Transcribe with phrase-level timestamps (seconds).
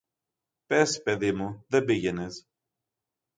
[0.65, 2.47] Πες, παιδί μου, δεν πήγαινες.